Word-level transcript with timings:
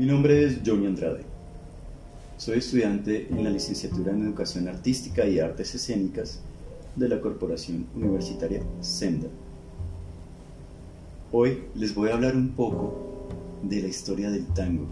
Mi 0.00 0.06
nombre 0.06 0.46
es 0.46 0.60
Johnny 0.64 0.86
Andrade. 0.86 1.24
Soy 2.38 2.56
estudiante 2.56 3.28
en 3.28 3.44
la 3.44 3.50
licenciatura 3.50 4.12
en 4.12 4.22
Educación 4.22 4.66
Artística 4.66 5.26
y 5.26 5.38
Artes 5.40 5.74
Escénicas 5.74 6.40
de 6.96 7.06
la 7.06 7.20
Corporación 7.20 7.84
Universitaria 7.94 8.62
Senda. 8.80 9.28
Hoy 11.30 11.64
les 11.74 11.94
voy 11.94 12.08
a 12.08 12.14
hablar 12.14 12.34
un 12.34 12.48
poco 12.48 13.28
de 13.62 13.82
la 13.82 13.88
historia 13.88 14.30
del 14.30 14.46
tango. 14.46 14.86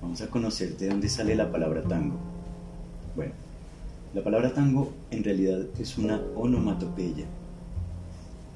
Vamos 0.00 0.22
a 0.22 0.30
conocer 0.30 0.78
de 0.78 0.88
dónde 0.88 1.10
sale 1.10 1.36
la 1.36 1.52
palabra 1.52 1.82
tango. 1.82 2.16
Bueno, 3.14 3.34
la 4.14 4.24
palabra 4.24 4.54
tango 4.54 4.94
en 5.10 5.22
realidad 5.22 5.60
es 5.78 5.98
una 5.98 6.22
onomatopeya. 6.36 7.26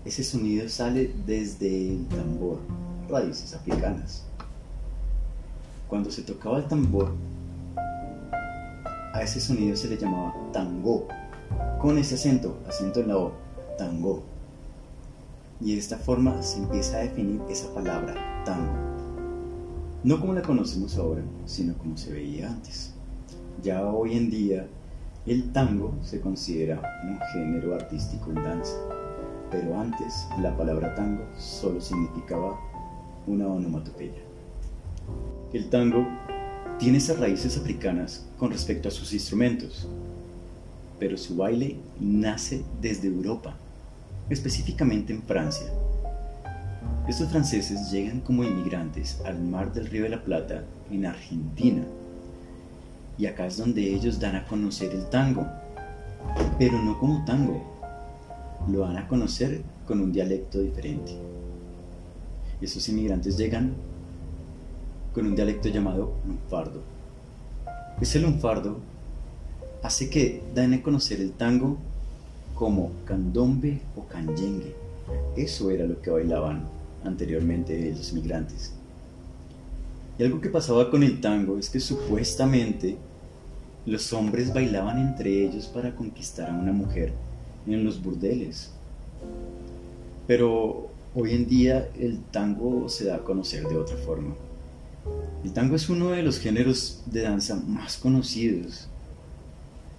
Ese 0.06 0.24
sonido 0.24 0.70
sale 0.70 1.12
desde 1.26 1.90
el 1.90 2.06
tambor, 2.06 2.60
raíces 3.10 3.52
africanas. 3.52 4.24
Cuando 5.88 6.10
se 6.10 6.22
tocaba 6.22 6.58
el 6.58 6.64
tambor, 6.64 7.14
a 9.14 9.22
ese 9.22 9.40
sonido 9.40 9.74
se 9.74 9.88
le 9.88 9.96
llamaba 9.96 10.34
tango, 10.52 11.08
con 11.80 11.96
ese 11.96 12.16
acento, 12.16 12.58
acento 12.68 13.00
en 13.00 13.08
la 13.08 13.16
O, 13.16 13.32
tango. 13.78 14.22
Y 15.60 15.72
de 15.72 15.78
esta 15.78 15.96
forma 15.96 16.42
se 16.42 16.58
empieza 16.58 16.98
a 16.98 17.00
definir 17.00 17.40
esa 17.48 17.72
palabra, 17.72 18.14
tango. 18.44 18.70
No 20.04 20.20
como 20.20 20.34
la 20.34 20.42
conocemos 20.42 20.98
ahora, 20.98 21.22
sino 21.46 21.72
como 21.78 21.96
se 21.96 22.12
veía 22.12 22.48
antes. 22.48 22.92
Ya 23.62 23.86
hoy 23.86 24.14
en 24.14 24.28
día, 24.28 24.66
el 25.24 25.52
tango 25.52 25.94
se 26.02 26.20
considera 26.20 26.82
un 27.02 27.18
género 27.32 27.74
artístico 27.74 28.28
en 28.28 28.42
danza, 28.44 28.76
pero 29.50 29.80
antes 29.80 30.28
la 30.42 30.54
palabra 30.54 30.94
tango 30.94 31.24
solo 31.38 31.80
significaba 31.80 32.60
una 33.26 33.48
onomatopeya. 33.48 34.27
El 35.52 35.70
tango 35.70 36.06
tiene 36.78 36.98
esas 36.98 37.18
raíces 37.18 37.56
africanas 37.56 38.24
con 38.38 38.50
respecto 38.50 38.88
a 38.88 38.92
sus 38.92 39.12
instrumentos, 39.12 39.88
pero 40.98 41.16
su 41.16 41.36
baile 41.36 41.76
nace 41.98 42.62
desde 42.80 43.08
Europa, 43.08 43.56
específicamente 44.30 45.12
en 45.12 45.22
Francia. 45.22 45.66
Estos 47.08 47.30
franceses 47.30 47.90
llegan 47.90 48.20
como 48.20 48.44
inmigrantes 48.44 49.20
al 49.24 49.42
mar 49.42 49.72
del 49.72 49.86
Río 49.86 50.04
de 50.04 50.10
la 50.10 50.22
Plata 50.22 50.64
en 50.90 51.06
Argentina, 51.06 51.82
y 53.16 53.26
acá 53.26 53.46
es 53.46 53.56
donde 53.56 53.94
ellos 53.94 54.20
dan 54.20 54.36
a 54.36 54.46
conocer 54.46 54.92
el 54.92 55.08
tango, 55.08 55.46
pero 56.58 56.80
no 56.80 56.98
como 56.98 57.24
tango, 57.24 57.62
lo 58.70 58.80
dan 58.80 58.98
a 58.98 59.08
conocer 59.08 59.62
con 59.86 60.00
un 60.00 60.12
dialecto 60.12 60.60
diferente. 60.60 61.12
Esos 62.60 62.88
inmigrantes 62.88 63.36
llegan 63.36 63.74
con 65.18 65.26
un 65.26 65.34
dialecto 65.34 65.68
llamado 65.68 66.12
lunfardo. 66.24 66.80
Ese 68.00 68.20
lunfardo 68.20 68.78
hace 69.82 70.08
que 70.08 70.44
den 70.54 70.74
a 70.74 70.80
conocer 70.80 71.20
el 71.20 71.32
tango 71.32 71.76
como 72.54 72.92
candombe 73.04 73.80
o 73.96 74.06
canyengue. 74.06 74.76
Eso 75.36 75.72
era 75.72 75.86
lo 75.86 76.00
que 76.00 76.10
bailaban 76.10 76.68
anteriormente 77.02 77.92
los 77.96 78.12
migrantes. 78.12 78.72
Y 80.20 80.22
algo 80.22 80.40
que 80.40 80.50
pasaba 80.50 80.88
con 80.88 81.02
el 81.02 81.20
tango 81.20 81.58
es 81.58 81.68
que 81.68 81.80
supuestamente 81.80 82.96
los 83.86 84.12
hombres 84.12 84.54
bailaban 84.54 85.00
entre 85.00 85.44
ellos 85.44 85.66
para 85.66 85.96
conquistar 85.96 86.48
a 86.48 86.54
una 86.54 86.70
mujer 86.70 87.12
en 87.66 87.82
los 87.82 88.00
burdeles. 88.00 88.70
Pero 90.28 90.90
hoy 91.12 91.32
en 91.32 91.48
día 91.48 91.88
el 91.98 92.20
tango 92.30 92.88
se 92.88 93.06
da 93.06 93.16
a 93.16 93.24
conocer 93.24 93.66
de 93.66 93.76
otra 93.76 93.96
forma. 93.96 94.36
El 95.44 95.52
tango 95.52 95.76
es 95.76 95.88
uno 95.88 96.10
de 96.10 96.22
los 96.22 96.40
géneros 96.40 97.02
de 97.06 97.22
danza 97.22 97.54
más 97.54 97.96
conocidos. 97.96 98.88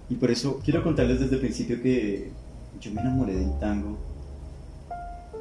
Y 0.08 0.16
por 0.16 0.30
eso 0.30 0.60
quiero 0.62 0.82
contarles 0.82 1.18
desde 1.20 1.36
el 1.36 1.40
principio 1.40 1.82
que 1.82 2.30
yo 2.80 2.92
me 2.92 3.00
enamoré 3.00 3.34
del 3.34 3.58
tango, 3.58 3.96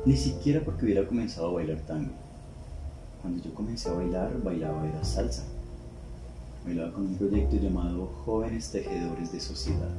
ni 0.06 0.16
siquiera 0.16 0.62
porque 0.62 0.85
hubiera 0.85 1.06
comenzado 1.06 1.50
a 1.50 1.53
bailar 1.53 1.79
tango. 1.85 2.12
Cuando 3.22 3.44
yo 3.44 3.53
comencé 3.53 3.90
a 3.90 3.94
bailar, 3.94 4.41
bailaba 4.41 4.88
era 4.88 5.03
salsa. 5.03 5.44
Bailaba 6.66 6.94
con 6.94 7.06
un 7.06 7.16
proyecto 7.16 7.58
llamado 7.58 8.08
Jóvenes 8.24 8.72
Tejedores 8.72 9.31
de 9.31 9.40
Sociedad. 9.40 9.91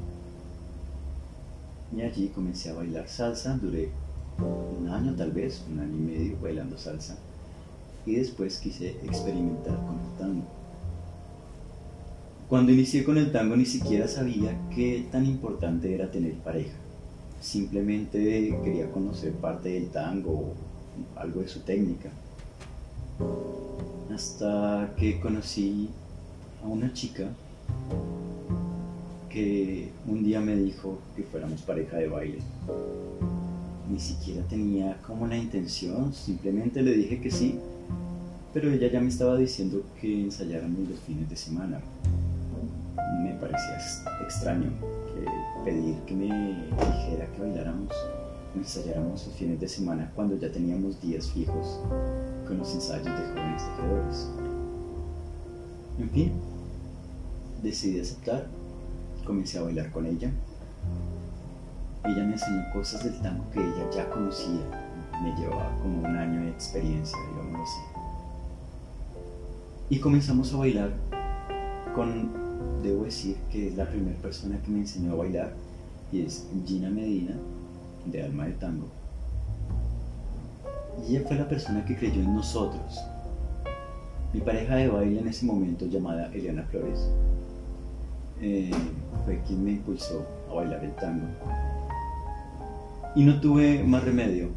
Y 1.95 2.01
allí 2.01 2.29
comencé 2.29 2.71
a 2.71 2.75
bailar 2.75 3.09
salsa, 3.09 3.59
duré 3.59 3.91
un 4.39 4.89
año 4.89 5.15
tal 5.15 5.33
vez, 5.33 5.63
un 5.71 5.81
año 5.81 5.95
y 5.95 6.01
medio 6.01 6.39
bailando 6.41 6.79
salsa 6.79 7.19
y 8.07 8.17
después 8.17 8.59
quise 8.59 8.91
experimentar 9.05 9.77
con 9.87 9.99
el 10.01 10.19
tango. 10.19 10.45
Cuando 12.49 12.73
inicié 12.73 13.05
con 13.05 13.17
el 13.17 13.31
tango 13.31 13.55
ni 13.57 13.65
siquiera 13.65 14.09
sabía 14.09 14.57
qué 14.75 15.07
tan 15.13 15.25
importante 15.27 15.95
era 15.95 16.11
tener 16.11 16.35
pareja. 16.35 16.77
Simplemente 17.41 18.59
quería 18.65 18.91
conocer 18.91 19.33
parte 19.35 19.71
del 19.71 19.91
tango 19.91 20.33
o 20.33 20.55
algo 21.17 21.41
de 21.41 21.49
su 21.49 21.61
técnica. 21.61 22.11
Hasta 24.13 24.93
que 24.97 25.21
conocí 25.21 25.89
a 26.65 26.67
una 26.67 26.93
chica 26.93 27.29
que 29.29 29.89
un 30.09 30.25
día 30.25 30.41
me 30.41 30.57
dijo 30.57 30.99
que 31.17 31.23
fuéramos 31.23 31.63
pareja 31.63 31.99
de 31.99 32.09
baile. 32.09 32.39
Ni 34.01 34.07
siquiera 34.07 34.43
tenía 34.49 34.97
como 35.07 35.27
la 35.27 35.37
intención, 35.37 36.15
simplemente 36.15 36.81
le 36.81 36.95
dije 36.95 37.21
que 37.21 37.31
sí 37.31 37.59
pero 38.53 38.71
ella 38.71 38.89
ya 38.89 39.01
me 39.01 39.09
estaba 39.09 39.37
diciendo 39.37 39.83
que 40.01 40.23
ensayáramos 40.23 40.89
los 40.89 40.99
fines 41.01 41.29
de 41.29 41.37
semana. 41.37 41.81
Me 43.23 43.35
parecía 43.35 43.79
extraño 44.23 44.71
que 45.15 45.71
pedir 45.71 45.97
que 46.07 46.15
me 46.15 46.25
dijera 46.25 47.27
que 47.33 47.41
bailáramos, 47.41 47.93
ensayáramos 48.57 49.27
los 49.27 49.37
fines 49.37 49.61
de 49.61 49.69
semana 49.69 50.11
cuando 50.17 50.37
ya 50.37 50.51
teníamos 50.51 51.01
días 51.01 51.31
fijos 51.31 51.81
con 52.47 52.59
los 52.59 52.75
ensayos 52.75 53.05
de 53.05 53.13
jóvenes 53.13 53.63
tejedores. 53.63 54.31
En 56.01 56.11
fin, 56.11 56.33
decidí 57.63 58.01
aceptar, 58.01 58.47
comencé 59.25 59.59
a 59.59 59.63
bailar 59.63 59.93
con 59.93 60.07
ella. 60.07 60.33
Ella 62.05 62.25
me 62.25 62.33
enseñó 62.33 62.65
cosas 62.73 63.05
del 63.05 63.21
tango 63.21 63.45
que 63.51 63.61
ella 63.61 63.91
ya 63.95 64.09
conocía, 64.11 64.61
me 65.23 65.35
llevaba 65.37 65.77
como 65.83 66.01
un 66.01 66.17
año 66.17 66.41
de 66.43 66.51
experiencia, 66.51 67.19
digamos 67.31 67.69
así. 67.69 67.81
Y 69.91 69.99
comenzamos 70.01 70.55
a 70.55 70.57
bailar 70.57 70.93
con, 71.95 72.31
debo 72.83 73.05
decir 73.05 73.37
que 73.51 73.69
es 73.69 73.77
la 73.77 73.85
primera 73.85 74.17
persona 74.19 74.59
que 74.63 74.71
me 74.71 74.79
enseñó 74.79 75.13
a 75.13 75.17
bailar 75.17 75.53
y 76.13 76.23
es 76.23 76.47
Gina 76.65 76.89
Medina 76.89 77.37
de 78.07 78.23
Alma 78.23 78.47
de 78.47 78.53
Tango. 78.53 78.87
Y 81.07 81.17
ella 81.17 81.27
fue 81.27 81.37
la 81.37 81.49
persona 81.49 81.85
que 81.85 81.97
creyó 81.97 82.23
en 82.23 82.35
nosotros. 82.35 83.01
Mi 84.33 84.41
pareja 84.41 84.77
de 84.77 84.89
baile 84.89 85.21
en 85.21 85.29
ese 85.29 85.45
momento, 85.45 85.87
llamada 85.87 86.33
Eliana 86.33 86.63
Flores, 86.65 87.11
eh, 88.41 88.71
fue 89.25 89.41
quien 89.47 89.65
me 89.65 89.73
impulsó 89.73 90.25
a 90.51 90.55
bailar 90.55 90.85
el 90.85 90.95
tango. 90.95 91.27
Y 93.15 93.25
no 93.25 93.41
tuve 93.41 93.83
más 93.83 94.05
remedio, 94.05 94.49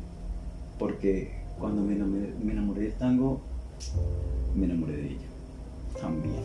porque 0.77 1.31
cuando 1.59 1.81
me 1.81 1.93
enamoré 1.93 2.81
del 2.81 2.93
tango, 2.93 3.41
me 4.55 4.65
enamoré 4.65 4.97
de 4.97 5.07
ella 5.07 5.27
también. 5.99 6.35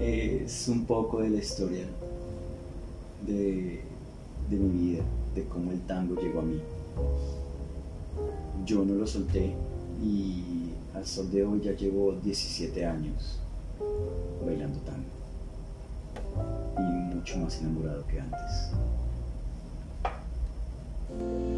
Es 0.00 0.68
un 0.68 0.84
poco 0.84 1.20
de 1.20 1.30
la 1.30 1.38
historia 1.38 1.84
de, 3.26 3.80
mi 4.50 4.68
vida, 4.68 5.02
de 5.34 5.44
cómo 5.44 5.72
el 5.72 5.80
tango 5.82 6.20
llegó 6.20 6.40
a 6.40 6.42
mí. 6.42 6.60
Yo 8.64 8.84
no 8.84 8.94
lo 8.94 9.06
solté 9.06 9.54
y 10.02 10.72
al 10.94 11.06
sol 11.06 11.30
de 11.30 11.44
hoy 11.44 11.60
ya 11.60 11.72
llevo 11.72 12.12
17 12.12 12.84
años 12.84 13.38
bailando 14.44 14.78
tango 14.80 15.08
y 16.78 17.14
mucho 17.14 17.38
más 17.38 17.60
enamorado 17.60 18.06
que 18.06 18.20
antes. 18.20 18.70
Thank 21.18 21.30
you. 21.30 21.57